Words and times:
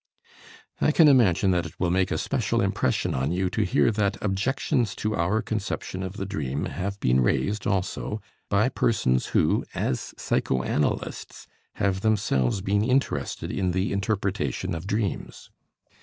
3. 0.79 0.87
I 0.87 0.91
can 0.91 1.07
imagine 1.07 1.51
that 1.51 1.67
it 1.67 1.79
will 1.79 1.91
make 1.91 2.09
a 2.09 2.17
special 2.17 2.59
impression 2.59 3.13
on 3.13 3.31
you 3.31 3.51
to 3.51 3.61
hear 3.61 3.91
that 3.91 4.17
objections 4.19 4.95
to 4.95 5.15
our 5.15 5.43
conception 5.43 6.01
of 6.01 6.13
the 6.13 6.25
dream 6.25 6.65
have 6.65 6.99
been 6.99 7.21
raised 7.21 7.67
also 7.67 8.19
by 8.49 8.67
persons 8.67 9.27
who, 9.27 9.63
as 9.75 10.15
psychoanalysts, 10.17 11.45
have 11.75 12.01
themselves 12.01 12.61
been 12.61 12.83
interested 12.83 13.51
in 13.51 13.73
the 13.73 13.91
interpretation 13.93 14.73
of 14.73 14.87
dreams. 14.87 15.51